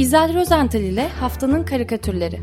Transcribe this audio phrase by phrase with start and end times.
[0.00, 2.40] İzel Rozental ile Haftanın Karikatürleri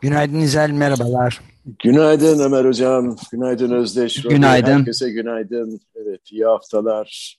[0.00, 1.40] Günaydın İzel, merhabalar.
[1.66, 4.22] Günaydın Ömer Hocam, günaydın Özdeş.
[4.22, 4.78] Günaydın.
[4.78, 5.80] Herkese günaydın.
[5.94, 7.38] Evet, iyi haftalar.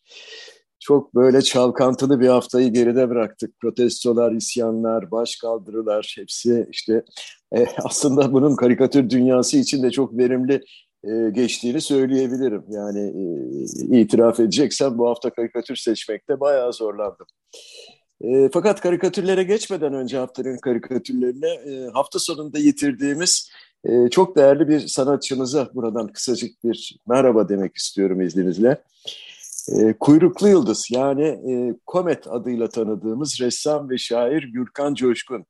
[0.80, 3.59] Çok böyle çalkantılı bir haftayı geride bıraktık.
[3.59, 7.04] Protestolar, isyanlar, baş kaldırılar hepsi işte
[7.55, 10.62] e, aslında bunun karikatür dünyası için de çok verimli
[11.04, 12.63] e, geçtiğini söyleyebilirim.
[12.70, 13.13] Yani
[13.94, 17.27] e, itiraf edeceksem bu hafta karikatür seçmekte bayağı zorlandım.
[18.21, 23.49] E, fakat karikatürlere geçmeden önce haftanın karikatürlerine e, hafta sonunda yitirdiğimiz
[23.84, 28.77] e, çok değerli bir sanatçımıza buradan kısacık bir merhaba demek istiyorum izninizle.
[29.70, 35.46] E, Kuyruklu Yıldız yani e, Komet adıyla tanıdığımız ressam ve şair Gürkan Coşkun.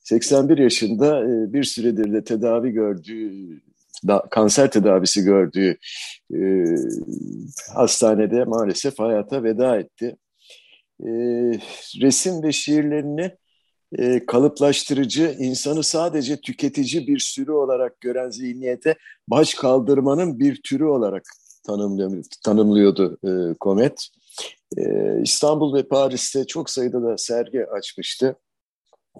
[0.00, 3.32] 81 yaşında e, bir süredir de tedavi gördüğü,
[4.30, 5.76] kanser tedavisi gördüğü
[6.34, 6.64] e,
[7.74, 10.16] hastanede maalesef hayata veda etti
[11.00, 11.08] e,
[12.00, 13.32] resim ve şiirlerini
[13.98, 18.96] e, kalıplaştırıcı, insanı sadece tüketici bir sürü olarak gören zihniyete
[19.28, 21.22] baş kaldırmanın bir türü olarak
[22.44, 24.08] tanımlıyordu e, Komet.
[24.76, 24.82] E,
[25.22, 28.36] İstanbul ve Paris'te çok sayıda da sergi açmıştı.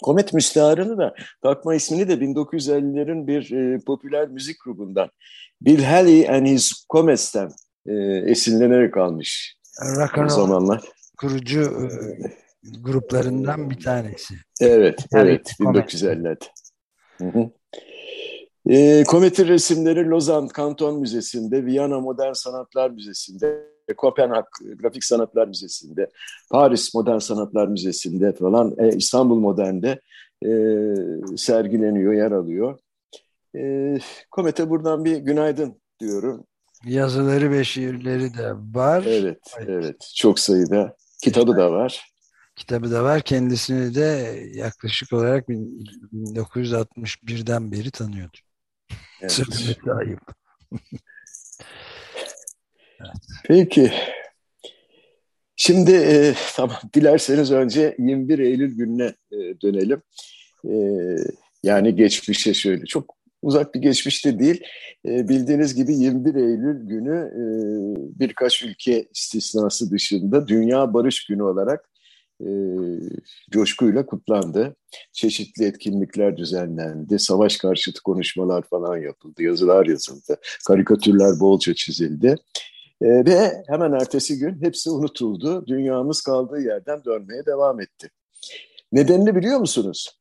[0.03, 5.11] Komet müsteharını da takma ismini de 1950'lerin bir e, popüler müzik grubundan
[5.61, 7.51] Bill Haley and His Comets'ten
[7.87, 7.95] e,
[8.31, 9.57] esinlenerek almış
[9.97, 10.83] Rock o zamanlar
[11.21, 11.89] kurucu e,
[12.83, 14.35] gruplarından bir tanesi.
[14.61, 15.55] Evet, yani evet.
[15.61, 16.45] 1950'lerde.
[18.69, 23.65] E, Komet'in resimleri Lozan Kanton Müzesi'nde, Viyana Modern Sanatlar Müzesi'nde,
[23.97, 24.45] Kopenhag
[24.79, 26.11] Grafik Sanatlar Müzesi'nde,
[26.51, 30.01] Paris Modern Sanatlar Müzesi'nde falan, e, İstanbul Modern'de
[30.45, 30.51] e,
[31.37, 32.79] sergileniyor, yer alıyor.
[33.57, 33.99] E,
[34.31, 36.45] Komet'e buradan bir günaydın diyorum.
[36.85, 39.05] Yazıları ve şiirleri de var.
[39.07, 40.13] Evet, evet.
[40.17, 42.11] Çok sayıda Kitabı da var.
[42.59, 43.23] Kitabı da var.
[43.23, 48.37] Kendisini de yaklaşık olarak 1961'den beri tanıyordu.
[49.21, 49.33] Evet.
[49.33, 50.21] Sırtını ayıp.
[53.01, 53.01] evet.
[53.45, 53.93] Peki.
[55.57, 60.03] Şimdi e, tamam dilerseniz önce 21 Eylül gününe e, dönelim.
[60.65, 60.75] E,
[61.63, 64.63] yani geçmişe şöyle çok uzak bir geçmişte değil.
[65.07, 67.43] E, bildiğiniz gibi 21 Eylül günü e,
[68.21, 71.88] birkaç ülke istisnası dışında Dünya Barış Günü olarak
[72.41, 72.49] e,
[73.51, 74.77] coşkuyla kutlandı.
[75.13, 82.37] Çeşitli etkinlikler düzenlendi, savaş karşıtı konuşmalar falan yapıldı, yazılar yazıldı, karikatürler bolca çizildi.
[83.03, 85.67] E, ve hemen ertesi gün hepsi unutuldu.
[85.67, 88.11] Dünyamız kaldığı yerden dönmeye devam etti.
[88.93, 90.19] Nedenini biliyor musunuz?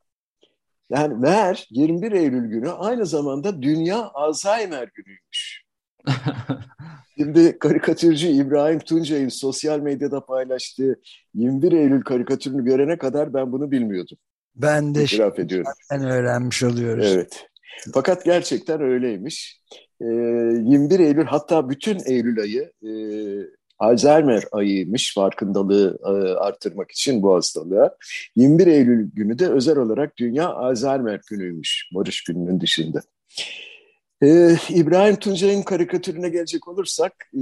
[0.89, 5.66] Yani meğer 21 Eylül günü aynı zamanda Dünya Alzheimer günüymüş.
[7.17, 10.99] Şimdi karikatürcü İbrahim Tuncay'ın sosyal medyada paylaştığı
[11.33, 14.17] 21 Eylül karikatürünü görene kadar ben bunu bilmiyordum.
[14.55, 15.71] Ben de İtiraf ediyorum.
[15.91, 17.05] öğrenmiş oluyoruz.
[17.13, 17.45] Evet.
[17.93, 19.61] Fakat gerçekten öyleymiş.
[20.01, 22.91] Ee, 21 Eylül hatta bütün Eylül ayı e,
[23.79, 27.95] Alzheimer ayıymış farkındalığı e, artırmak için bu hastalığa.
[28.35, 33.01] 21 Eylül günü de özel olarak Dünya Alzheimer günüymüş Barış gününün dışında.
[34.23, 37.41] Ee, İbrahim Tuncay'ın karikatürüne gelecek olursak, e,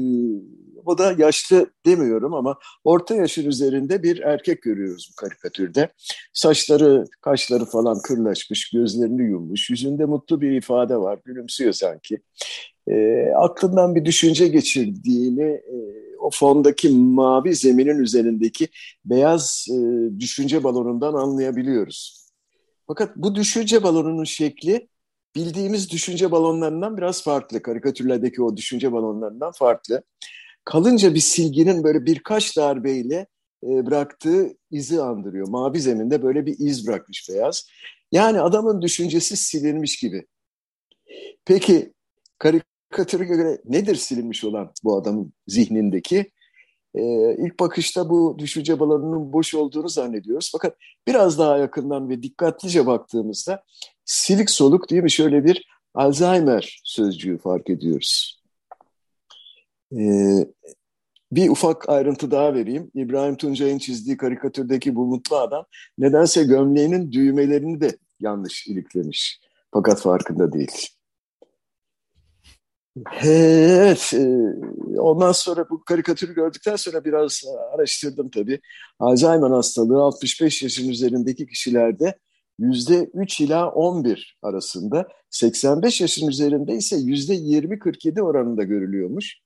[0.86, 5.90] o da yaşlı demiyorum ama orta yaşın üzerinde bir erkek görüyoruz bu karikatürde.
[6.34, 12.19] Saçları, kaşları falan kırlaşmış, gözlerini yummuş, yüzünde mutlu bir ifade var, gülümsüyor sanki.
[12.88, 15.75] E, aklından bir düşünce geçirdiğini, e,
[16.19, 18.68] o fondaki mavi zeminin üzerindeki
[19.06, 19.75] beyaz e,
[20.19, 22.25] düşünce balonundan anlayabiliyoruz.
[22.88, 24.88] Fakat bu düşünce balonunun şekli
[25.35, 27.62] bildiğimiz düşünce balonlarından biraz farklı.
[27.62, 30.04] Karikatürlerdeki o düşünce balonlarından farklı.
[30.65, 33.27] Kalınca bir silginin böyle birkaç darbeyle
[33.63, 35.48] e, bıraktığı izi andırıyor.
[35.48, 37.68] Mavi zeminde böyle bir iz bırakmış beyaz.
[38.12, 40.25] Yani adamın düşüncesi silinmiş gibi.
[41.45, 41.94] Peki
[42.39, 46.31] karikatüre göre nedir silinmiş olan bu adamın zihnindeki?
[46.95, 50.50] Ee, ilk bakışta bu düşünce balonunun boş olduğunu zannediyoruz.
[50.51, 50.77] Fakat
[51.07, 53.63] biraz daha yakından ve dikkatlice baktığımızda
[54.06, 58.42] silik soluk değil mi şöyle bir Alzheimer sözcüğü fark ediyoruz.
[59.94, 60.48] Ee,
[61.31, 62.92] bir ufak ayrıntı daha vereyim.
[62.96, 65.66] İbrahim Tuncay'ın çizdiği karikatürdeki bu mutlu adam
[65.98, 69.40] nedense gömleğinin düğmelerini de yanlış iliklemiş.
[69.74, 70.88] Fakat farkında değil.
[73.24, 77.44] Evet, e, ondan sonra bu karikatürü gördükten sonra biraz
[77.74, 78.60] araştırdım tabii.
[79.00, 82.19] Alzheimer hastalığı 65 yaşın üzerindeki kişilerde
[82.60, 89.38] 3 ila 11 arasında, 85 yaşın üzerinde ise yüzde 20-47 oranında görülüyormuş.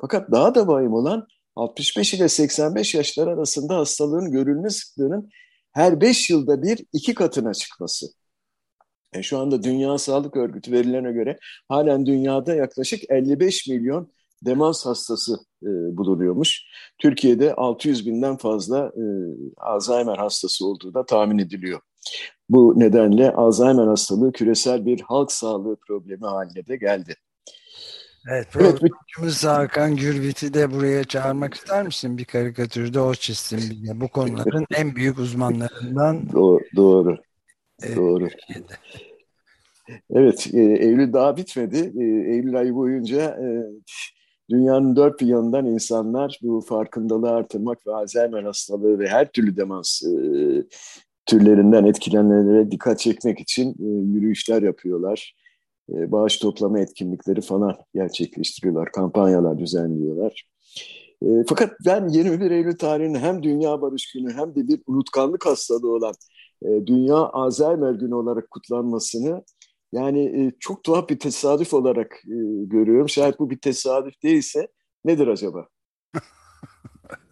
[0.00, 1.26] Fakat daha da vahim olan
[1.56, 5.30] 65 ile 85 yaşlar arasında hastalığın görülme sıklığının
[5.72, 8.06] her 5 yılda bir iki katına çıkması.
[9.12, 14.12] E şu anda Dünya Sağlık Örgütü verilerine göre halen dünyada yaklaşık 55 milyon
[14.44, 16.62] demans hastası e, bulunuyormuş.
[16.98, 19.04] Türkiye'de 600 binden fazla e,
[19.56, 21.80] Alzheimer hastası olduğu da tahmin ediliyor.
[22.50, 27.14] Bu nedenle Alzheimer hastalığı küresel bir halk sağlığı problemi haline de geldi.
[28.30, 32.18] Evet, programcımız evet, Hakan Gürbit'i de buraya çağırmak ister misin?
[32.18, 34.00] Bir karikatürde o çizsin bize.
[34.00, 36.32] Bu konuların en büyük uzmanlarından.
[36.32, 36.60] Doğru.
[36.76, 37.16] Doğru.
[37.82, 38.28] Ee, doğru.
[40.10, 41.92] Evet, e, Eylül daha bitmedi.
[41.98, 43.46] E, Eylül ayı boyunca e,
[44.50, 50.02] dünyanın dört bir yanından insanlar bu farkındalığı artırmak ve Alzheimer hastalığı ve her türlü demans
[50.02, 50.10] e,
[51.26, 55.34] türlerinden etkilenenlere dikkat çekmek için e, yürüyüşler yapıyorlar.
[55.92, 60.44] E, bağış toplama etkinlikleri falan gerçekleştiriyorlar, kampanyalar düzenliyorlar.
[61.22, 65.92] E, fakat ben 21 Eylül tarihini hem Dünya Barış Günü hem de bir unutkanlık hastalığı
[65.92, 66.14] olan
[66.62, 69.44] e, Dünya Alzheimer Günü olarak kutlanmasını
[69.92, 73.08] yani e, çok tuhaf bir tesadüf olarak e, görüyorum.
[73.08, 74.68] Şayet bu bir tesadüf değilse
[75.04, 75.68] nedir acaba?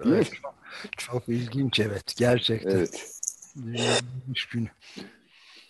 [0.05, 0.55] evet, çok,
[0.99, 2.70] çok ilginç evet gerçekten.
[2.70, 3.18] Evet.
[3.56, 4.69] Günü.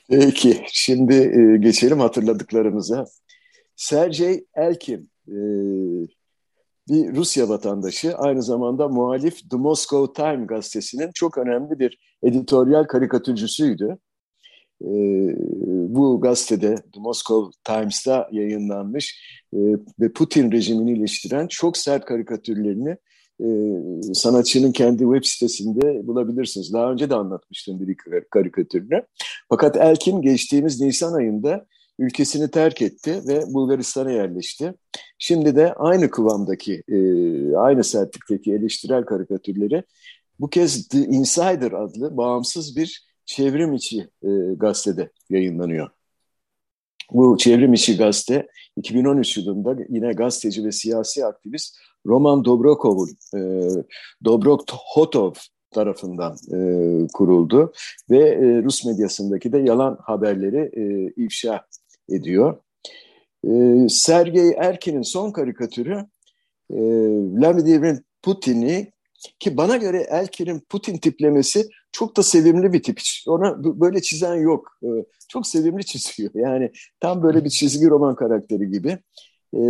[0.08, 3.04] Peki, şimdi e, geçelim hatırladıklarımıza.
[3.76, 5.36] Sergey Elkin, e,
[6.88, 13.98] bir Rusya vatandaşı, aynı zamanda muhalif The Moscow Time gazetesinin çok önemli bir editoryal karikatürcüsüydü.
[14.82, 14.90] E,
[15.94, 19.22] bu gazetede The Moscow Times'ta yayınlanmış
[19.52, 19.58] e,
[20.00, 22.96] ve Putin rejimini iliştiren çok sert karikatürlerini
[23.40, 23.48] e,
[24.14, 26.72] sanatçının kendi web sitesinde bulabilirsiniz.
[26.72, 27.96] Daha önce de anlatmıştım bir
[28.30, 29.02] karikatürünü.
[29.48, 31.66] Fakat Elkin geçtiğimiz Nisan ayında
[31.98, 34.74] ülkesini terk etti ve Bulgaristan'a yerleşti.
[35.18, 36.96] Şimdi de aynı kıvamdaki, e,
[37.56, 39.82] aynı sertlikteki eleştirel karikatürleri
[40.40, 45.90] bu kez The Insider adlı bağımsız bir çevrim içi e, gazetede yayınlanıyor.
[47.12, 48.46] Bu çevrim içi gazete
[48.76, 51.76] 2013 yılında yine gazeteci ve siyasi aktivist
[52.08, 53.40] Roman Dobrokov'un, e,
[54.24, 55.32] Dobrokhotov
[55.70, 56.58] tarafından e,
[57.12, 57.72] kuruldu
[58.10, 61.66] ve e, Rus medyasındaki de yalan haberleri e, ifşa
[62.10, 62.58] ediyor.
[63.44, 63.50] E,
[63.88, 66.06] Sergey Erkin'in son karikatürü
[66.70, 66.76] e,
[67.32, 68.92] Vladimir Putin'i
[69.40, 73.00] ki bana göre Erkin'in Putin tiplemesi çok da sevimli bir tip.
[73.26, 74.78] Ona böyle çizen yok.
[74.82, 74.88] E,
[75.28, 76.30] çok sevimli çiziyor.
[76.34, 78.98] Yani tam böyle bir çizgi roman karakteri gibi.
[79.54, 79.60] E,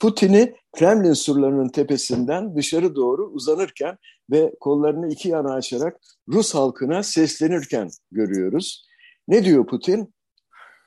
[0.00, 3.98] Putin'i Kremlin surlarının tepesinden dışarı doğru uzanırken
[4.30, 8.86] ve kollarını iki yana açarak Rus halkına seslenirken görüyoruz.
[9.28, 10.14] Ne diyor Putin?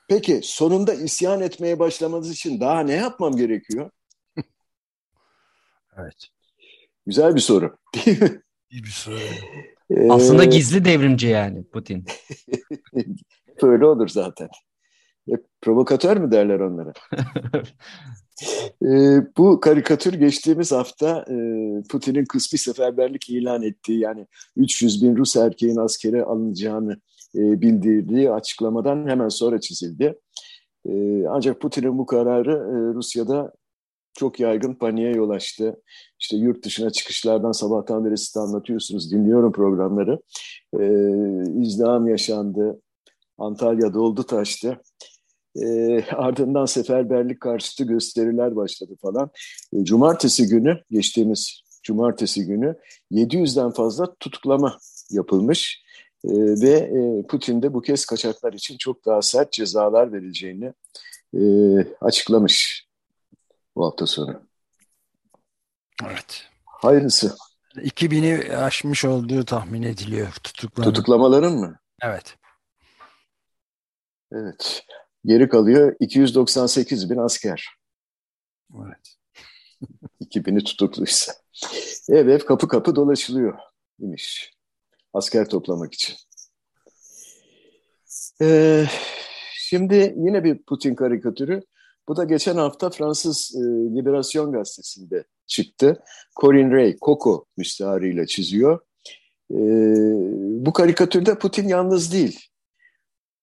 [0.08, 3.90] Peki sonunda isyan etmeye başlamanız için daha ne yapmam gerekiyor?
[5.98, 6.28] evet.
[7.06, 7.76] Güzel bir soru.
[8.70, 9.18] İyi bir soru.
[10.10, 12.04] Aslında gizli devrimci yani Putin.
[13.62, 14.48] Böyle olur zaten.
[15.32, 16.92] E, provokatör mü derler onlara?
[18.82, 21.36] e, bu karikatür geçtiğimiz hafta e,
[21.90, 24.26] Putin'in kısmi seferberlik ilan ettiği yani
[24.56, 27.00] 300 bin Rus erkeğin askere alınacağını
[27.34, 30.18] e, bildirdiği açıklamadan hemen sonra çizildi.
[30.88, 33.52] E, ancak Putin'in bu kararı e, Rusya'da
[34.14, 35.82] çok yaygın paniğe yol açtı.
[36.20, 40.18] İşte yurt dışına çıkışlardan sabahtan beri size anlatıyorsunuz, dinliyorum programları.
[40.80, 40.84] E,
[41.62, 42.80] izdiham yaşandı,
[43.38, 44.80] Antalya doldu taştı.
[45.56, 45.66] E,
[46.12, 49.30] ardından seferberlik karşıtı gösteriler başladı falan.
[49.72, 52.76] E, cumartesi günü, geçtiğimiz cumartesi günü
[53.12, 54.78] 700'den fazla tutuklama
[55.10, 55.84] yapılmış.
[56.24, 60.72] E, ve e, Putin de bu kez kaçaklar için çok daha sert cezalar verileceğini
[61.34, 61.42] e,
[62.00, 62.86] açıklamış
[63.76, 64.42] bu hafta sonu.
[66.04, 66.46] Evet.
[66.64, 67.36] Hayırlısı.
[67.76, 70.92] 2000'i aşmış olduğu tahmin ediliyor tutuklama.
[70.92, 71.78] Tutuklamaların mı?
[72.02, 72.36] Evet.
[74.32, 74.86] Evet.
[75.24, 77.68] Geri kalıyor 298 bin asker.
[78.86, 79.16] Evet.
[80.20, 81.32] 2000'i tutukluysa.
[82.08, 83.58] Ev ev kapı kapı dolaşılıyor
[84.00, 84.54] demiş.
[85.12, 86.16] Asker toplamak için.
[88.42, 88.84] Ee,
[89.52, 91.62] şimdi yine bir Putin karikatürü.
[92.08, 93.60] Bu da geçen hafta Fransız e,
[93.96, 96.02] Liberasyon gazetesinde çıktı.
[96.40, 98.80] Corinne Ray, Coco müstaharıyla çiziyor.
[99.50, 99.56] E,
[100.66, 102.40] bu karikatürde Putin yalnız değil.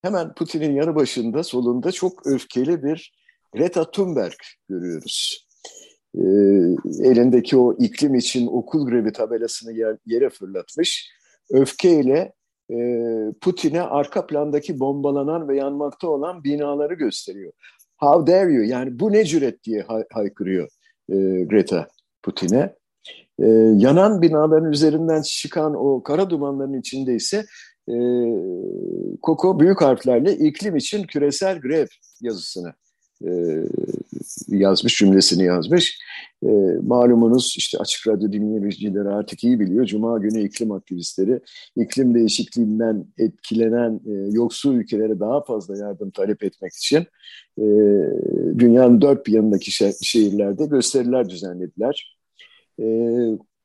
[0.01, 3.13] Hemen Putin'in yanı başında, solunda çok öfkeli bir
[3.53, 4.37] Greta Thunberg
[4.69, 5.47] görüyoruz.
[6.15, 6.21] E,
[7.03, 11.11] elindeki o iklim için okul grevi tabelasını yer, yere fırlatmış.
[11.51, 12.33] Öfkeyle
[12.71, 12.77] e,
[13.41, 17.51] Putin'e arka plandaki bombalanan ve yanmakta olan binaları gösteriyor.
[17.97, 18.63] How dare you?
[18.63, 20.69] Yani bu ne cüret diye hay haykırıyor
[21.09, 21.87] e, Greta
[22.23, 22.75] Putin'e.
[23.39, 27.45] E, yanan binaların üzerinden çıkan o kara dumanların içinde ise
[27.89, 27.95] e,
[29.21, 31.87] Koko büyük harflerle iklim için küresel grev
[32.21, 32.73] yazısını
[33.25, 33.31] e,
[34.47, 35.99] yazmış, cümlesini yazmış.
[36.43, 36.47] E,
[36.83, 39.85] malumunuz işte Açık Radyo dinleyicileri artık iyi biliyor.
[39.85, 41.39] Cuma günü iklim aktivistleri
[41.75, 47.05] iklim değişikliğinden etkilenen e, yoksul ülkelere daha fazla yardım talep etmek için
[47.57, 47.65] e,
[48.59, 49.71] dünyanın dört bir yanındaki
[50.01, 52.17] şehirlerde gösteriler düzenlediler.
[52.79, 52.85] E,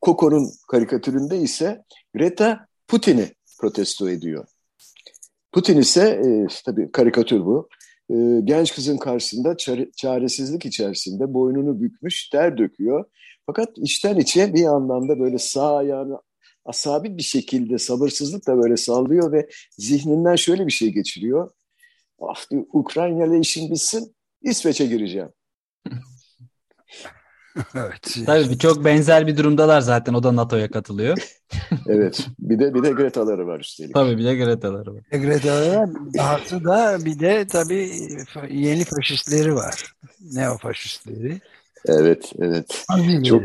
[0.01, 3.27] Koko'nun karikatüründe ise Greta Putin'i
[3.61, 4.47] protesto ediyor.
[5.53, 7.69] Putin ise e, tabii karikatür bu
[8.11, 9.57] e, genç kızın karşısında
[9.97, 13.05] çaresizlik içerisinde boynunu bükmüş, ter döküyor.
[13.47, 16.21] Fakat içten içe bir anlamda böyle sağ ayağını
[16.65, 19.49] asabi bir şekilde sabırsızlıkla böyle sallıyor ve
[19.79, 21.51] zihninden şöyle bir şey geçiriyor.
[22.21, 25.29] Ah Ukrayna ile işin bitsin, İsveç'e gireceğim.
[27.75, 28.17] evet.
[28.27, 30.15] Tabii çok benzer bir durumdalar zaten.
[30.15, 31.19] O da NATO'ya katılıyor.
[31.87, 32.27] evet.
[32.39, 33.95] Bir de bir de Greta'ları var üstelik.
[33.95, 35.03] Tabii bir de Greta'ları var.
[35.11, 35.89] E, Greta'ları var.
[36.19, 37.91] Dahası da bir de tabii
[38.51, 39.95] yeni faşistleri var.
[40.33, 41.41] Neofaşistleri.
[41.89, 42.85] Evet, evet.
[43.25, 43.43] Çok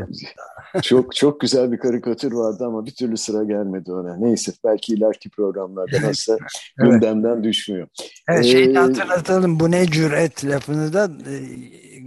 [0.82, 4.16] çok çok güzel bir karikatür vardı ama bir türlü sıra gelmedi ona.
[4.16, 6.92] Neyse belki ileriki programlarda nasıl evet.
[6.92, 7.88] gündemden düşmüyor.
[8.28, 11.38] Evet, şeyi ee, hatırlatalım bu ne cüret lafını da e,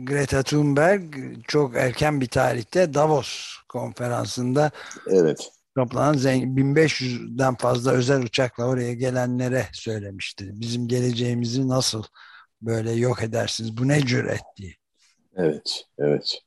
[0.03, 1.15] Greta Thunberg
[1.47, 4.71] çok erken bir tarihte Davos konferansında
[5.07, 5.49] evet.
[5.77, 10.49] toplanan 1500'den fazla özel uçakla oraya gelenlere söylemişti.
[10.53, 12.03] Bizim geleceğimizi nasıl
[12.61, 13.77] böyle yok edersiniz?
[13.77, 14.73] Bu ne cüret diye.
[15.35, 16.41] Evet, evet.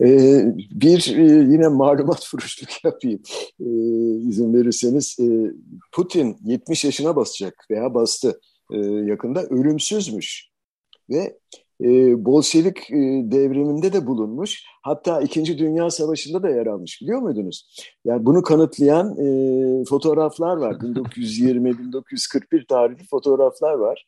[0.00, 1.22] Ee, bir e,
[1.52, 3.22] yine malumat furuşluk yapayım
[3.60, 3.64] ee,
[4.28, 5.16] izin verirseniz.
[5.20, 5.52] Ee,
[5.92, 8.40] Putin 70 yaşına basacak veya bastı
[8.72, 10.48] ee, yakında ölümsüzmüş
[11.10, 11.38] ve
[11.80, 12.96] e, Bolşevik e,
[13.30, 14.64] devriminde de bulunmuş.
[14.82, 17.84] Hatta İkinci Dünya Savaşı'nda da yer almış biliyor muydunuz?
[18.04, 20.72] Yani bunu kanıtlayan e, fotoğraflar var.
[20.80, 24.06] 1920-1941 tarihli fotoğraflar var.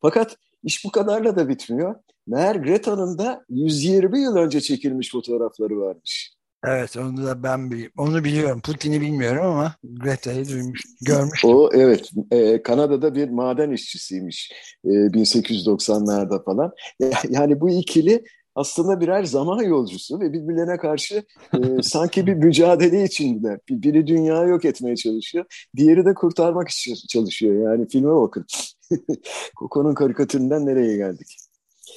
[0.00, 1.94] Fakat iş bu kadarla da bitmiyor.
[2.26, 6.34] Meğer Greta'nın da 120 yıl önce çekilmiş fotoğrafları varmış.
[6.66, 8.60] Evet onu da ben onu biliyorum.
[8.60, 11.50] Putin'i bilmiyorum ama Greta'yı duymuş, görmüştüm.
[11.50, 14.52] O evet e, Kanada'da bir maden işçisiymiş
[14.84, 16.72] e, 1890'larda falan.
[17.02, 23.04] E, yani bu ikili aslında birer zaman yolcusu ve birbirlerine karşı e, sanki bir mücadele
[23.04, 23.58] içindeler.
[23.68, 27.70] Biri dünyayı yok etmeye çalışıyor, diğeri de kurtarmak için çalışıyor.
[27.70, 28.46] Yani filme bakın.
[29.56, 31.36] Koko'nun karikatüründen nereye geldik?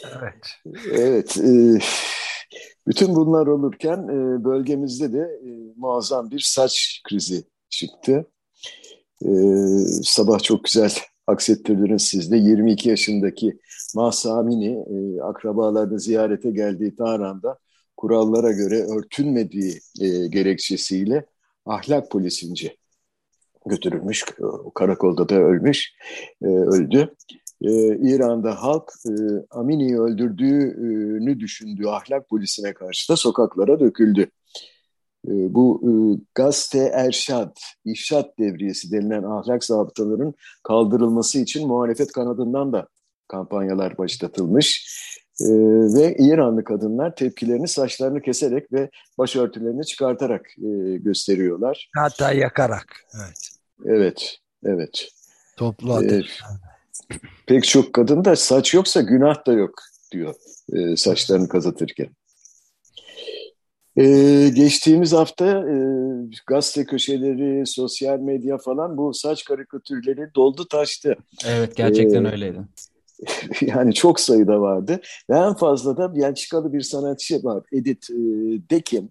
[0.06, 0.74] Evet.
[0.92, 1.38] Evet.
[1.38, 1.80] E,
[2.88, 8.26] bütün bunlar olurken e, bölgemizde de e, muazzam bir saç krizi çıktı.
[9.26, 9.30] E,
[10.04, 10.92] sabah çok güzel
[11.27, 13.60] aksettirdiniz siz de 22 yaşındaki
[13.96, 17.58] Mahsamini e, akrabalarını ziyarete geldiği Tahran'da
[17.98, 21.25] kurallara göre örtünmediği e, gerekçesiyle
[21.65, 22.75] ahlak polisince
[23.65, 24.25] götürülmüş.
[24.75, 25.94] Karakolda da ölmüş,
[26.41, 27.15] e, öldü
[27.62, 29.12] e, İran'da halk e,
[29.51, 34.27] Amini'yi öldürdüğünü düşündüğü ahlak polisine karşı da sokaklara döküldü.
[35.27, 35.91] E, bu e,
[36.36, 42.88] gazete erşad, ifşat devriyesi denilen ahlak zabıtaların kaldırılması için muhalefet kanadından da
[43.27, 44.86] kampanyalar başlatılmış.
[45.41, 45.46] Ee,
[45.96, 51.89] ve İranlı kadınlar tepkilerini saçlarını keserek ve başörtülerini çıkartarak e, gösteriyorlar.
[51.96, 52.86] Hatta yakarak.
[53.15, 53.50] Evet.
[53.86, 55.10] Evet, evet.
[55.58, 56.41] Toplu ateş.
[57.12, 57.15] Ee,
[57.48, 59.74] pek çok kadın da saç yoksa günah da yok
[60.12, 60.36] diyor
[60.74, 62.10] e, saçlarını kazatırken.
[63.98, 64.04] E,
[64.56, 65.75] geçtiğimiz hafta e,
[66.48, 71.16] gazete köşeleri, sosyal medya falan bu saç karikatürleri doldu taştı.
[71.48, 72.60] Evet gerçekten e, öyleydi.
[73.62, 75.02] yani çok sayıda vardı.
[75.30, 78.16] Ve en fazla da Belçikalı bir sanatçı var Edith e,
[78.70, 79.10] Dekind.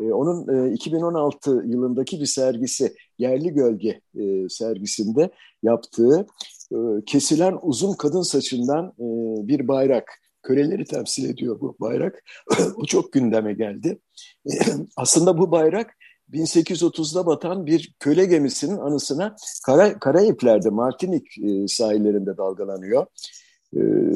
[0.00, 5.30] E, onun e, 2016 yılındaki bir sergisi Yerli Gölge e, sergisinde
[5.62, 6.26] yaptığı
[6.72, 6.76] e,
[7.06, 9.06] kesilen uzun kadın saçından e,
[9.48, 10.23] bir bayrak.
[10.44, 12.22] Köleleri temsil ediyor bu bayrak.
[12.76, 13.98] bu çok gündeme geldi.
[14.96, 15.96] Aslında bu bayrak
[16.32, 19.36] 1830'da batan bir köle gemisinin anısına
[19.66, 23.06] Kara, Karayipler'de Martinik e, sahillerinde dalgalanıyor.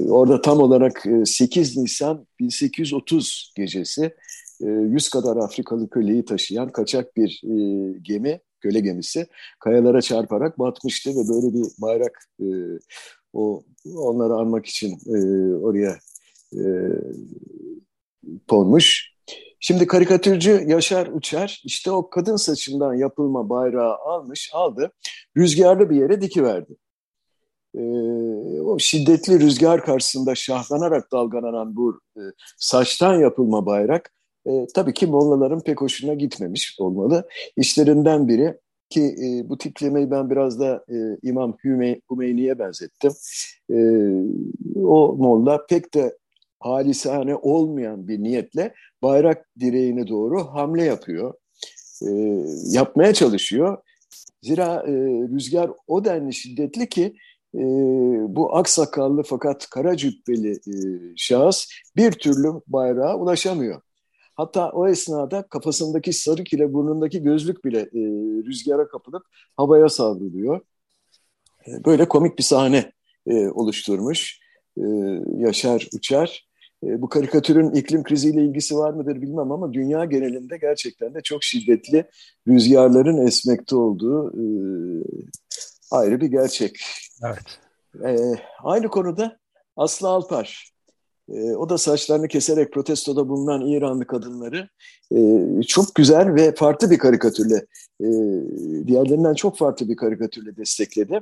[0.09, 4.15] Orada tam olarak 8 Nisan 1830 gecesi
[4.61, 7.43] 100 kadar Afrikalı köleyi taşıyan kaçak bir
[8.03, 9.27] gemi köle gemisi
[9.61, 12.47] kayalara çarparak batmıştı ve böyle bir bayrak e,
[13.33, 13.63] o
[13.97, 15.19] onları anmak için e,
[15.57, 15.99] oraya
[16.53, 16.63] e,
[18.49, 19.13] konmuş.
[19.61, 24.93] Şimdi karikatürcü Yaşar Uçar işte o kadın saçından yapılma bayrağı almış, aldı,
[25.37, 26.77] rüzgarlı bir yere dikiverdi.
[27.75, 27.81] Ee,
[28.61, 32.21] o şiddetli rüzgar karşısında şahlanarak dalgalanan bu e,
[32.57, 34.13] saçtan yapılma bayrak
[34.47, 37.29] e, tabii ki Mollaların pek hoşuna gitmemiş olmalı.
[37.57, 38.59] İşlerinden biri
[38.91, 43.13] ki e, bu tiplemeyi ben biraz da e, İmam Hümeyni'ye benzettim.
[43.71, 43.77] E,
[44.77, 46.19] o Molla pek de
[46.61, 51.35] halisane olmayan bir niyetle bayrak direğine doğru hamle yapıyor.
[52.03, 52.11] E,
[52.73, 53.79] yapmaya çalışıyor.
[54.43, 54.93] Zira e,
[55.35, 57.17] rüzgar o denli şiddetli ki
[57.55, 57.61] e,
[58.35, 60.75] bu aksakallı fakat kara cübbeli e,
[61.17, 63.81] şahıs bir türlü bayrağa ulaşamıyor.
[64.35, 68.01] Hatta o esnada kafasındaki sarık ile burnundaki gözlük bile e,
[68.47, 69.23] rüzgara kapılıp
[69.57, 70.61] havaya savruluyor.
[71.67, 72.93] E, böyle komik bir sahne
[73.27, 74.41] e, oluşturmuş
[74.77, 74.83] e,
[75.37, 76.48] Yaşar Uçar.
[76.85, 81.45] E, bu karikatürün iklim kriziyle ilgisi var mıdır bilmem ama dünya genelinde gerçekten de çok
[81.45, 82.05] şiddetli
[82.49, 84.45] rüzgarların esmekte olduğu e,
[85.91, 86.81] ayrı bir gerçek.
[87.25, 87.59] Evet.
[88.05, 89.39] E, aynı konuda
[89.77, 90.73] Aslı Alpar.
[91.33, 94.69] E, o da saçlarını keserek protestoda bulunan İranlı kadınları
[95.15, 97.67] e, çok güzel ve farklı bir karikatürle,
[98.01, 98.07] e,
[98.87, 101.21] diğerlerinden çok farklı bir karikatürle destekledi.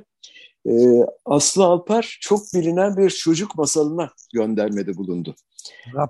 [0.67, 5.35] E, Aslı Alpar çok bilinen bir çocuk masalına göndermede bulundu.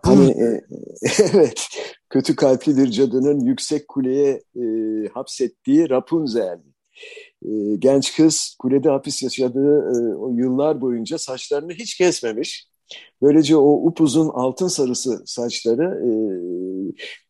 [0.03, 0.61] Hani, e,
[1.33, 1.67] evet,
[2.09, 4.63] kötü kalpli bir cadının yüksek kuleye e,
[5.13, 6.59] hapsettiği Rapunzel.
[7.45, 7.49] E,
[7.79, 12.67] genç kız kulede hapis yaşadığı e, o yıllar boyunca saçlarını hiç kesmemiş.
[13.21, 16.09] Böylece o upuzun altın sarısı saçları e,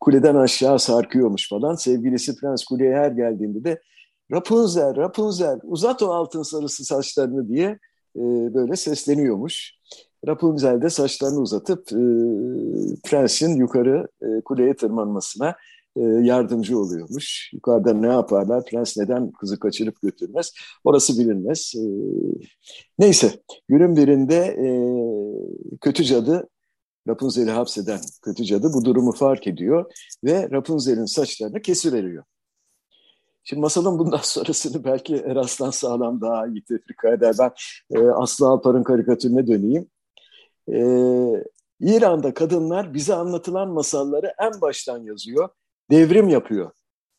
[0.00, 1.74] kuleden aşağı sarkıyormuş falan.
[1.74, 3.80] Sevgilisi Prens kuleye her geldiğinde de
[4.32, 7.78] Rapunzel, Rapunzel uzat o altın sarısı saçlarını diye
[8.16, 8.20] e,
[8.54, 9.72] böyle sesleniyormuş.
[10.26, 12.00] Rapunzel de saçlarını uzatıp e,
[13.04, 15.54] prensin yukarı e, kuleye tırmanmasına
[15.96, 17.50] e, yardımcı oluyormuş.
[17.52, 18.64] Yukarıda ne yaparlar?
[18.64, 20.52] Prens neden kızı kaçırıp götürmez?
[20.84, 21.72] Orası bilinmez.
[21.76, 21.82] E,
[22.98, 23.32] neyse,
[23.68, 24.68] günün birinde e,
[25.80, 26.48] kötü cadı
[27.08, 29.92] Rapunzel'i hapseden kötü cadı bu durumu fark ediyor
[30.24, 32.24] ve Rapunzel'in saçlarını kesiveriyor.
[33.48, 37.34] Şimdi masalın bundan sonrasını belki Eraslan Sağlam daha iyi tefrika eder.
[37.38, 37.50] Ben
[37.90, 39.90] e, Aslı Alpar'ın karikatürüne döneyim.
[40.68, 40.80] E,
[41.80, 45.48] İran'da kadınlar bize anlatılan masalları en baştan yazıyor
[45.90, 46.70] devrim yapıyor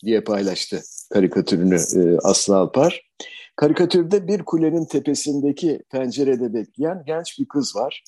[0.05, 0.81] diye paylaştı
[1.13, 3.09] karikatürünü e, Aslı Alpar.
[3.55, 8.03] Karikatürde bir kulenin tepesindeki pencerede bekleyen genç bir kız var.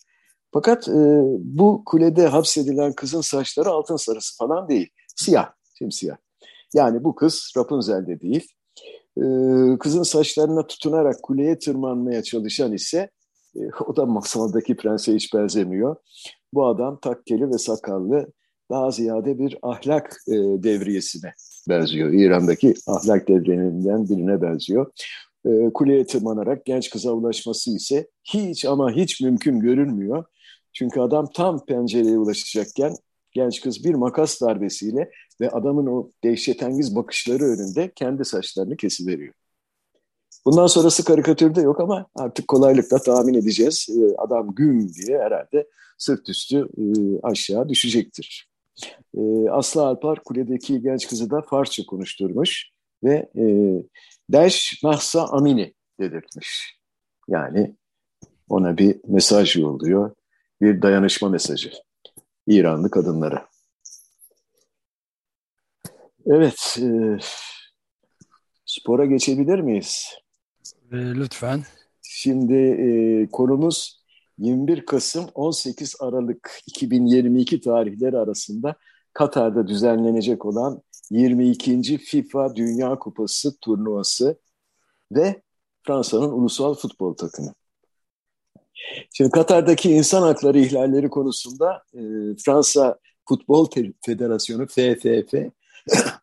[0.53, 4.89] Fakat e, bu kulede hapsedilen kızın saçları altın sarısı falan değil.
[5.15, 6.17] Siyah, simsiyah.
[6.73, 8.47] Yani bu kız Rapunzel de değil.
[9.17, 9.23] E,
[9.79, 13.09] kızın saçlarına tutunarak kuleye tırmanmaya çalışan ise
[13.55, 15.95] e, o da masaldaki prense hiç benzemiyor.
[16.53, 18.27] Bu adam takkeli ve sakallı
[18.71, 21.33] daha ziyade bir ahlak e, devriyesine
[21.69, 22.13] benziyor.
[22.13, 24.91] İran'daki ahlak devrelerinden birine benziyor.
[25.45, 30.25] E, kuleye tırmanarak genç kıza ulaşması ise hiç ama hiç mümkün görünmüyor.
[30.73, 32.93] Çünkü adam tam pencereye ulaşacakken
[33.31, 39.33] genç kız bir makas darbesiyle ve adamın o dehşetengiz bakışları önünde kendi saçlarını kesiveriyor.
[40.45, 43.87] Bundan sonrası karikatürde yok ama artık kolaylıkla tahmin edeceğiz.
[43.89, 46.83] E, adam güm diye herhalde sırt üstü e,
[47.23, 48.49] aşağı düşecektir.
[49.17, 52.69] E, Aslı Alpar kuledeki genç kızı da Farsça konuşturmuş
[53.03, 53.43] ve e,
[54.29, 56.79] Deş Mahsa Amini dedirtmiş.
[57.27, 57.75] Yani
[58.49, 60.15] ona bir mesaj yolluyor,
[60.61, 61.71] bir dayanışma mesajı
[62.47, 63.50] İranlı kadınlara.
[66.25, 67.17] Evet, e,
[68.65, 70.05] spora geçebilir miyiz?
[70.91, 71.63] E, lütfen.
[72.01, 74.01] Şimdi e, konumuz
[74.37, 78.75] 21 Kasım 18 Aralık 2022 tarihleri arasında
[79.13, 81.97] Katar'da düzenlenecek olan 22.
[81.97, 84.39] FIFA Dünya Kupası turnuvası
[85.11, 85.41] ve
[85.83, 87.53] Fransa'nın ulusal futbol takımı.
[89.13, 91.99] Şimdi Katar'daki insan hakları ihlalleri konusunda e,
[92.45, 93.67] Fransa Futbol
[94.05, 95.51] Federasyonu FFF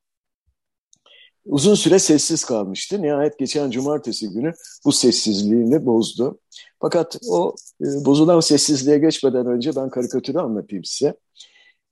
[1.44, 3.02] uzun süre sessiz kalmıştı.
[3.02, 4.52] Nihayet geçen cumartesi günü
[4.84, 6.38] bu sessizliğini bozdu.
[6.80, 11.14] Fakat o e, bozulan sessizliğe geçmeden önce ben karikatürü anlatayım size.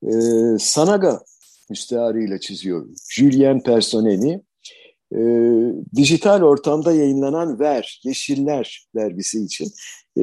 [0.02, 0.12] E,
[0.58, 1.20] Sanaga
[1.70, 2.86] müstearıyla çiziyor.
[3.08, 4.42] Julien Personeni
[5.12, 5.20] e,
[5.96, 9.66] dijital ortamda yayınlanan Ver, Yeşiller dergisi için
[10.16, 10.22] e,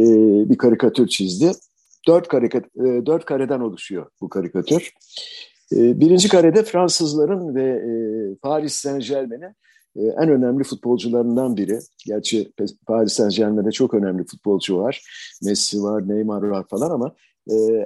[0.49, 1.51] bir karikatür çizdi.
[2.07, 4.93] Dört, karikat, e, dört kareden oluşuyor bu karikatür.
[5.75, 7.91] E, birinci karede Fransızların ve e,
[8.35, 9.55] Paris Saint Germain'in
[9.95, 11.79] e, en önemli futbolcularından biri.
[12.07, 12.51] Gerçi
[12.87, 15.01] Paris Saint Germain'de çok önemli futbolcu var.
[15.43, 17.15] Messi var, Neymar var falan ama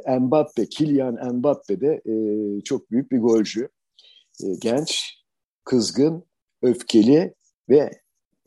[0.06, 2.02] E, Mbappe, Kylian Mbappe de
[2.64, 3.70] çok büyük bir golcü.
[4.62, 5.18] Genç,
[5.64, 6.24] kızgın,
[6.62, 7.34] öfkeli
[7.70, 7.92] ve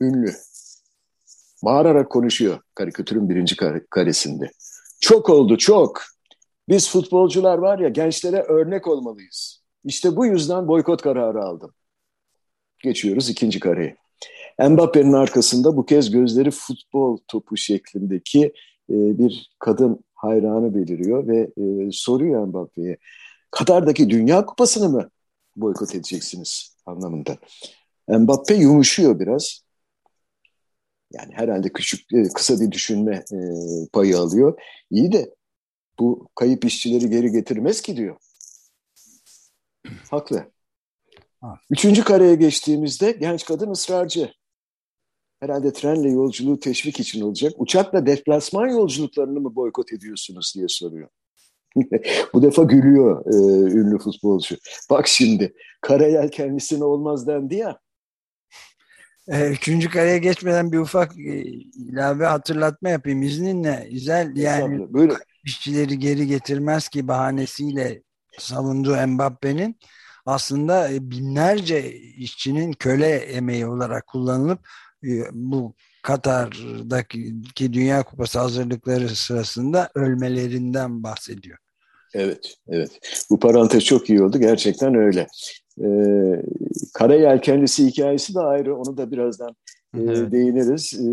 [0.01, 0.31] ünlü.
[1.63, 3.55] Bağırarak konuşuyor karikatürün birinci
[3.89, 4.51] karesinde.
[5.01, 6.01] Çok oldu çok.
[6.71, 9.63] Biz futbolcular var ya gençlere örnek olmalıyız.
[9.83, 11.73] İşte bu yüzden boykot kararı aldım.
[12.83, 13.97] Geçiyoruz ikinci kareye.
[14.59, 18.45] Mbappe'nin arkasında bu kez gözleri futbol topu şeklindeki
[18.89, 22.97] e, bir kadın hayranı beliriyor ve e, soruyor Mbappe'ye
[23.51, 25.09] Katar'daki Dünya Kupası'nı mı
[25.55, 27.37] boykot edeceksiniz anlamında.
[28.07, 29.61] Mbappe yumuşuyor biraz.
[31.11, 33.37] Yani herhalde küçük e, kısa bir düşünme e,
[33.93, 34.61] payı alıyor.
[34.91, 35.35] İyi de
[35.99, 38.17] bu kayıp işçileri geri getirmez ki diyor.
[40.11, 40.51] Haklı.
[41.69, 44.33] Üçüncü kareye geçtiğimizde genç kadın ısrarcı.
[45.39, 47.53] Herhalde trenle yolculuğu teşvik için olacak.
[47.57, 51.09] Uçakla deplasman yolculuklarını mı boykot ediyorsunuz diye soruyor.
[52.33, 53.35] Bu defa gülüyor e,
[53.71, 54.55] ünlü futbolcu.
[54.89, 57.79] Bak şimdi kara yelkenlisine olmaz dendi ya.
[59.27, 61.41] E, üçüncü kareye geçmeden bir ufak e,
[61.75, 63.87] ilave hatırlatma yapayım izninle.
[63.91, 65.13] güzel yani böyle
[65.45, 68.01] işçileri geri getirmez ki bahanesiyle
[68.39, 69.75] savunduğu Mbappe'nin
[70.25, 74.59] aslında e, binlerce işçinin köle emeği olarak kullanılıp
[75.31, 81.57] bu Katar'daki Dünya Kupası hazırlıkları sırasında ölmelerinden bahsediyor.
[82.13, 82.99] Evet, evet.
[83.29, 84.39] Bu parantez çok iyi oldu.
[84.39, 85.27] Gerçekten öyle.
[85.83, 86.41] Ee,
[86.93, 88.77] kara yelkenlisi hikayesi de ayrı.
[88.77, 89.55] Onu da birazdan
[89.95, 89.99] e,
[90.31, 90.93] değiniriz.
[90.93, 91.07] Ee,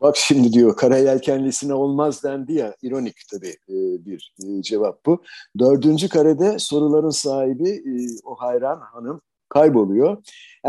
[0.00, 2.74] bak şimdi diyor kara yelkenlisine olmaz dendi ya.
[2.82, 5.22] ironik tabii e, bir e, cevap bu.
[5.58, 7.92] Dördüncü karede soruların sahibi e,
[8.24, 10.16] o hayran hanım kayboluyor.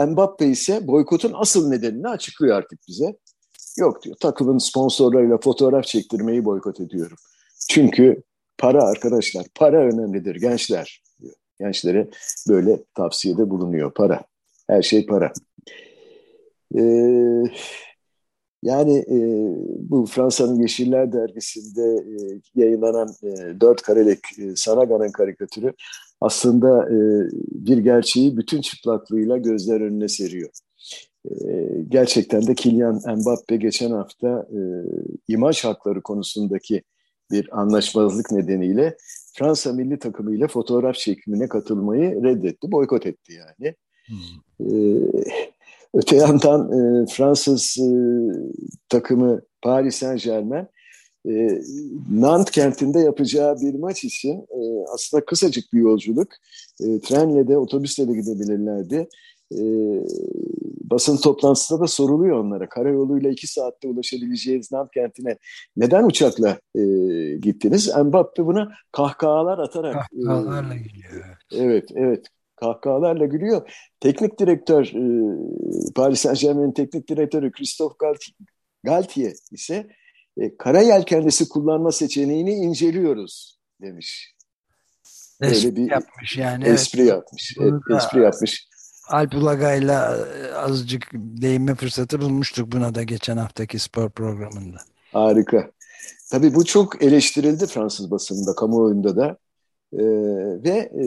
[0.08, 3.18] Mbappe ise boykotun asıl nedenini açıklıyor artık bize.
[3.78, 7.18] Yok diyor takımın sponsorlarıyla fotoğraf çektirmeyi boykot ediyorum.
[7.70, 8.24] Çünkü
[8.58, 11.34] para arkadaşlar, para önemlidir gençler diyor.
[11.60, 12.10] Gençlere
[12.50, 13.94] böyle tavsiyede bulunuyor.
[13.94, 14.22] Para.
[14.68, 15.34] Her şey para.
[16.78, 17.44] Ee,
[18.64, 19.18] yani e,
[19.90, 22.16] bu Fransa'nın Yeşiller dergisinde e,
[22.56, 25.74] yayınlanan e, dört karelik e, Sanaga'nın karikatürü
[26.22, 26.98] aslında e,
[27.52, 30.50] bir gerçeği bütün çıplaklığıyla gözler önüne seriyor.
[31.26, 34.60] E, gerçekten de Kylian Mbappe geçen hafta e,
[35.28, 36.84] imaj hakları konusundaki
[37.32, 38.98] bir anlaşmazlık nedeniyle
[39.34, 43.76] Fransa milli takımı ile fotoğraf çekimine katılmayı reddetti, boykot etti yani.
[44.08, 44.68] Hmm.
[44.68, 45.02] Ee,
[45.94, 47.90] öte yandan e, Fransız e,
[48.90, 50.68] takımı Paris Saint Germain
[51.28, 51.62] e,
[52.12, 56.28] Nant kentinde yapacağı bir maç için e, aslında kısacık bir yolculuk.
[56.82, 59.08] E, trenle de otobüsle de gidebilirlerdi.
[59.52, 59.62] E,
[60.92, 62.70] basın toplantısında da soruluyor onlara.
[62.70, 65.38] Karayoluyla iki saatte ulaşabileceğiniz Nant kentine
[65.78, 66.82] neden uçakla e,
[67.42, 67.92] gittiniz?
[68.06, 69.94] Mbappe buna kahkahalar atarak.
[69.94, 71.38] Kahkahalarla e, gülüyor.
[71.52, 72.26] Evet, evet.
[72.60, 73.72] Kahkahalarla gülüyor.
[74.00, 77.96] Teknik direktör, e, Paris Saint Germain'in teknik direktörü Christophe
[78.84, 79.88] Galtier ise
[80.38, 84.36] e, kara yelkenlisi kullanma seçeneğini inceliyoruz demiş.
[85.42, 86.66] Böyle bir yapmış yani.
[86.66, 87.10] Espri evet.
[87.10, 87.58] yapmış.
[87.62, 88.70] Evet, espri yapmış.
[89.10, 94.78] Alp Ulagay'la e, azıcık değinme fırsatı bulmuştuk buna da geçen haftaki spor programında.
[95.14, 95.72] Harika.
[96.32, 99.38] Tabii bu çok eleştirildi Fransız basınında, kamuoyunda da.
[99.94, 100.04] Ee,
[100.64, 101.04] ve e,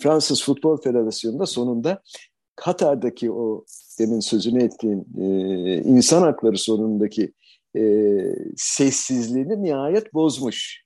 [0.00, 2.02] Fransız Futbol Federasyonu da sonunda
[2.56, 3.64] Katar'daki o
[3.98, 5.26] demin sözünü ettiğim e,
[5.82, 7.32] insan hakları sorunundaki
[7.76, 7.82] e,
[8.56, 10.82] sessizliğini nihayet bozmuş.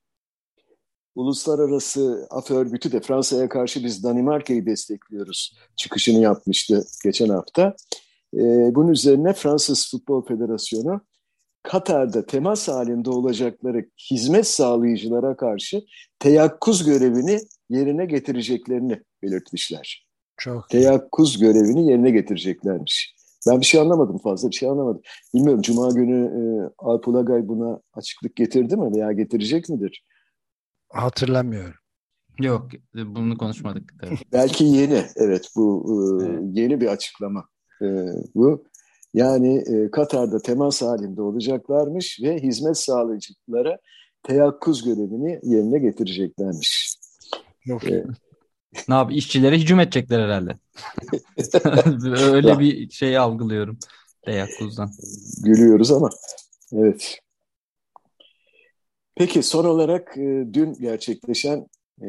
[1.14, 7.76] Uluslararası Af Örgütü de Fransa'ya karşı biz Danimarka'yı destekliyoruz çıkışını yapmıştı geçen hafta.
[8.34, 11.00] E, bunun üzerine Fransız Futbol Federasyonu
[11.66, 15.82] Katar'da temas halinde olacakları hizmet sağlayıcılara karşı
[16.18, 20.06] teyakkuz görevini yerine getireceklerini belirtmişler.
[20.36, 20.68] Çok.
[20.68, 23.14] Teyakkuz görevini yerine getireceklermiş.
[23.48, 25.02] Ben bir şey anlamadım fazla bir şey anlamadım.
[25.34, 26.40] Bilmiyorum Cuma günü e,
[26.78, 30.04] Alp Ulagay buna açıklık getirdi mi veya getirecek midir?
[30.88, 31.74] Hatırlamıyorum.
[32.40, 33.92] Yok bunu konuşmadık.
[34.00, 34.18] Tabii.
[34.32, 35.86] Belki yeni evet bu
[36.22, 36.40] e, evet.
[36.52, 37.44] yeni bir açıklama
[37.82, 37.86] e,
[38.34, 38.64] bu.
[39.16, 43.78] Yani e, Katar'da temas halinde olacaklarmış ve hizmet sağlayıcılara
[44.22, 46.96] teyakkuz görevini yerine getireceklermiş.
[47.64, 47.84] Yok.
[47.84, 48.04] E,
[48.88, 50.58] ne yap işçilere hücum edecekler herhalde.
[52.32, 53.78] Öyle bir şey algılıyorum
[54.22, 54.90] Teyakkuz'dan.
[55.42, 56.10] Gülüyoruz ama
[56.72, 57.18] evet.
[59.14, 61.66] Peki son olarak e, dün gerçekleşen
[62.02, 62.06] e,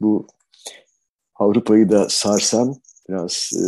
[0.00, 0.26] bu
[1.34, 2.74] Avrupa'yı da sarsan
[3.08, 3.66] biraz e,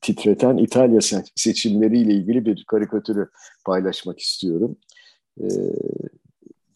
[0.00, 1.00] titreten İtalya
[1.36, 3.28] seçimleriyle ilgili bir karikatürü
[3.66, 4.76] paylaşmak istiyorum.
[5.40, 5.46] E,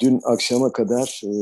[0.01, 1.33] dün akşama kadar e,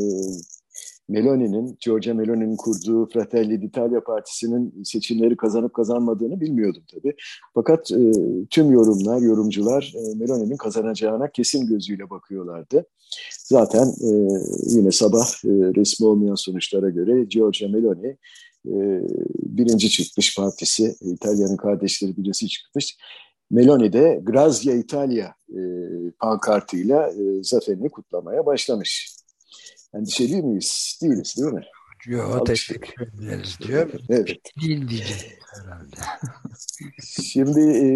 [1.08, 7.14] Meloni'nin, Giorgia Meloni'nin kurduğu Fratelli d'Italia Partisi'nin seçimleri kazanıp kazanmadığını bilmiyordum tabii.
[7.54, 8.12] Fakat e,
[8.50, 12.86] tüm yorumlar, yorumcular e, Meloni'nin kazanacağına kesin gözüyle bakıyorlardı.
[13.44, 14.10] Zaten e,
[14.66, 18.16] yine sabah e, resmi olmayan sonuçlara göre Giorgia Meloni
[18.64, 22.96] birinci çıkmış partisi, İtalya'nın kardeşleri birisi çıkmış.
[23.50, 25.60] Meloni de Grazia Italia e,
[26.20, 29.16] pankartıyla e, zaferini kutlamaya başlamış.
[29.94, 30.98] Endişeli miyiz?
[31.02, 31.64] Değiliz değil mi?
[32.06, 33.90] Yok teşekkür ederiz diyor.
[34.08, 34.40] evet.
[34.62, 35.96] Değil diyeceğiz herhalde.
[37.22, 37.86] Şimdi e,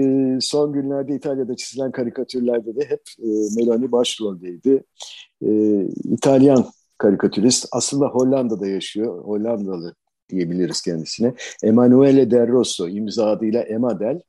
[0.41, 3.27] son günlerde İtalya'da çizilen karikatürlerde de hep e,
[3.57, 4.85] Meloni başroldeydi.
[5.43, 5.49] E,
[6.05, 6.67] İtalyan
[6.99, 9.25] karikatürist aslında Hollanda'da yaşıyor.
[9.25, 9.95] Hollandalı
[10.31, 11.35] diyebiliriz kendisine.
[11.63, 14.21] Emanuele Del Rosso imza adıyla Emadel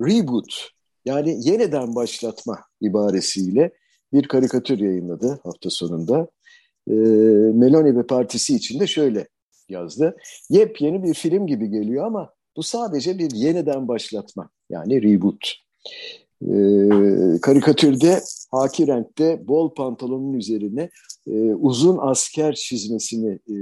[0.00, 0.68] Reboot
[1.04, 3.72] yani yeniden başlatma ibaresiyle
[4.12, 6.28] bir karikatür yayınladı hafta sonunda
[6.90, 6.94] e,
[7.54, 9.28] Meloni ve partisi için de şöyle
[9.68, 10.16] yazdı.
[10.50, 15.52] Yepyeni bir film gibi geliyor ama bu sadece bir yeniden başlatma yani reboot.
[16.42, 16.54] E,
[17.40, 20.90] karikatürde haki renkte bol pantolonun üzerine
[21.26, 23.54] e, uzun asker çizmesini e,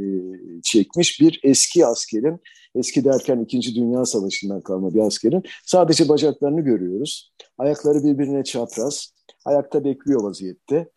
[0.63, 2.41] çekmiş bir eski askerin,
[2.75, 3.75] eski derken 2.
[3.75, 7.33] Dünya Savaşı'ndan kalma bir askerin sadece bacaklarını görüyoruz.
[7.59, 9.13] Ayakları birbirine çapraz,
[9.45, 10.89] ayakta bekliyor vaziyette.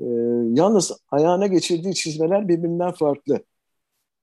[0.00, 0.06] E,
[0.50, 3.40] yalnız ayağına geçirdiği çizmeler birbirinden farklı.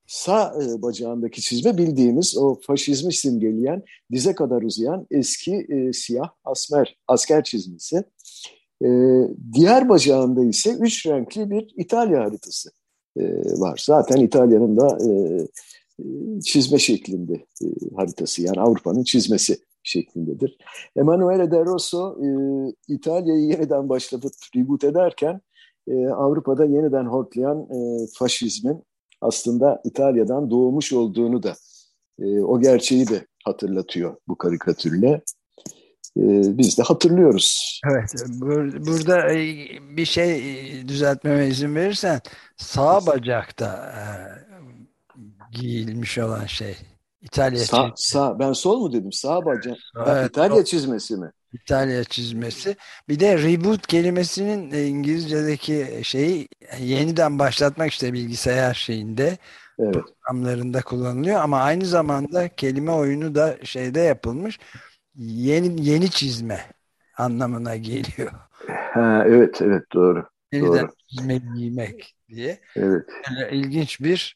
[0.07, 6.97] Sağ e, bacağındaki çizme bildiğimiz o faşizmi simgeleyen dize kadar uzayan eski e, siyah asmer
[7.07, 8.03] asker çizmesi.
[8.81, 8.87] E,
[9.53, 12.69] diğer bacağında ise üç renkli bir İtalya haritası
[13.17, 13.23] e,
[13.59, 13.83] var.
[13.85, 17.45] Zaten İtalya'nın da e, e çizme şeklinde
[17.95, 20.57] haritası yani Avrupa'nın çizmesi şeklindedir.
[20.95, 22.17] Emanuele De Rosso
[22.87, 25.41] İtalya'yı yeniden başlatıp reboot ederken
[26.15, 27.67] Avrupa'da yeniden hortlayan
[28.13, 28.83] faşizmin
[29.21, 31.53] aslında İtalya'dan doğmuş olduğunu da
[32.43, 35.21] o gerçeği de hatırlatıyor bu karikatürle.
[36.17, 37.81] E, biz de hatırlıyoruz.
[37.91, 39.37] Evet, bur burada e,
[39.97, 40.31] bir şey
[40.79, 42.21] e, düzeltmeme izin verirsen
[42.57, 44.03] sağ bacakta e,
[45.51, 46.75] giyilmiş olan şey.
[47.21, 49.11] İtalya sağ, sağ, ben sol mu dedim?
[49.11, 49.77] Sağ bacak.
[50.07, 51.31] Evet, İtalya çizmesi mi?
[51.53, 52.75] İtalya çizmesi.
[53.09, 56.47] Bir de reboot kelimesinin İngilizce'deki şeyi
[56.79, 59.37] yeniden başlatmak işte bilgisayar şeyinde
[59.79, 59.93] evet.
[59.93, 64.59] programlarında kullanılıyor ama aynı zamanda kelime oyunu da şeyde yapılmış.
[65.15, 66.59] Yeni yeni çizme
[67.17, 68.31] anlamına geliyor.
[68.93, 70.25] Ha, evet evet doğru.
[70.51, 70.91] Yeniden doğru.
[71.09, 72.59] çizme giymek diye.
[72.75, 73.09] Evet.
[73.29, 74.35] Yani ilginç bir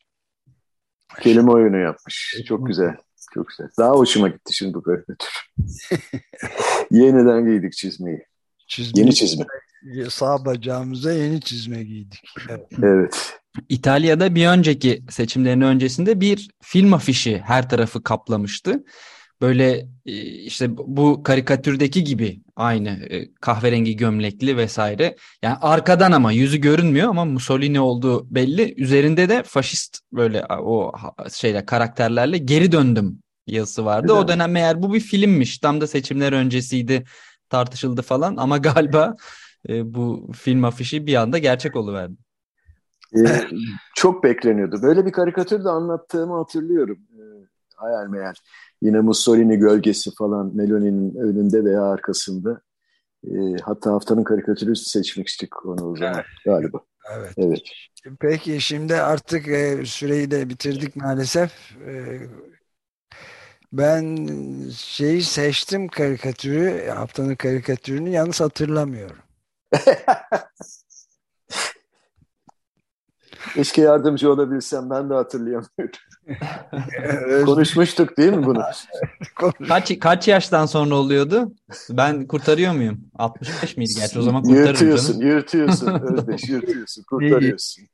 [1.22, 2.36] kelime oyunu yapmış.
[2.48, 2.96] Çok güzel.
[3.34, 3.68] Çok güzel.
[3.80, 5.30] Daha hoşuma gitti şimdi bu karikatür.
[6.92, 8.26] Yeniden giydik çizmeyi.
[8.68, 9.46] Çizme, yeni çizme.
[10.10, 12.24] Sağ bacağımıza yeni çizme giydik.
[12.50, 12.68] Evet.
[12.84, 13.40] evet.
[13.70, 18.84] İtalya'da bir önceki seçimlerin öncesinde bir film afişi her tarafı kaplamıştı.
[19.42, 25.16] Böyle e, işte bu karikatürdeki gibi aynı e, kahverengi gömlekli vesaire.
[25.42, 28.74] Yani arkadan ama yüzü görünmüyor ama Mussolini olduğu belli.
[28.78, 30.92] Üzerinde de faşist böyle o
[31.34, 34.08] şeyle karakterlerle geri döndüm yazısı vardı.
[34.08, 34.22] Güzel.
[34.22, 35.58] O dönem eğer bu bir filmmiş.
[35.58, 37.04] Tam da seçimler öncesiydi
[37.50, 39.16] tartışıldı falan ama galiba
[39.70, 42.16] e, bu film afişi bir anda gerçek oluverdi.
[43.16, 43.42] Ee,
[43.96, 44.82] çok bekleniyordu.
[44.82, 47.00] Böyle bir karikatür de anlattığımı hatırlıyorum.
[47.14, 48.34] Ee, hayal meyal.
[48.82, 52.62] Yine Mussolini gölgesi falan Meloni'nin önünde veya arkasında.
[53.24, 53.32] E,
[53.64, 56.26] hatta haftanın karikatürü seçmiştik onu o zaman evet.
[56.46, 56.80] galiba.
[57.16, 57.34] Evet.
[57.38, 57.62] evet.
[58.20, 61.78] Peki şimdi artık e, süreyi de bitirdik maalesef.
[61.88, 62.20] E,
[63.74, 64.18] ben
[64.76, 69.18] şeyi seçtim karikatürü, haftanın karikatürünü yalnız hatırlamıyorum.
[73.54, 76.00] Keşke yardımcı olabilsem ben de hatırlayamıyorum.
[77.46, 78.64] Konuşmuştuk değil mi bunu?
[79.68, 81.54] kaç kaç yaştan sonra oluyordu?
[81.90, 83.02] Ben kurtarıyor muyum?
[83.16, 85.28] 65 miydi gerçi o zaman kurtarırım Yırtıyorsun, canım.
[85.28, 87.88] yırtıyorsun Özdeş, yırtıyorsun, kurtarıyorsun.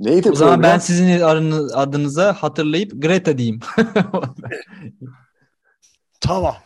[0.00, 0.36] Neydi o program?
[0.36, 1.20] zaman ben sizin
[1.74, 3.60] adınıza hatırlayıp Greta diyeyim.
[6.20, 6.56] tamam.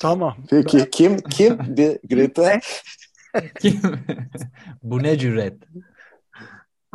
[0.00, 0.36] Tamam.
[0.50, 0.90] Peki ben...
[0.90, 2.60] kim kim bir Greta?
[3.60, 3.80] kim?
[4.82, 5.54] Bu ne cüret?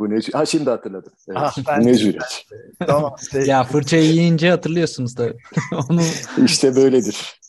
[0.00, 1.12] Bu ne Ha şimdi hatırladım.
[1.28, 1.38] Evet.
[1.40, 2.44] Ah, ben ne cüret.
[2.86, 3.16] tamam.
[3.46, 5.32] ya fırçayı yiyince hatırlıyorsunuz da.
[5.90, 6.02] Onu...
[6.44, 7.40] İşte böyledir.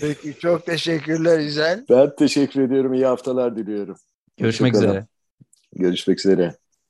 [0.00, 1.84] Peki çok teşekkürler İzel.
[1.90, 2.94] Ben teşekkür ediyorum.
[2.94, 3.96] İyi haftalar diliyorum.
[4.36, 5.06] Görüşmek üzere.
[5.72, 6.54] Görüşmek üzere.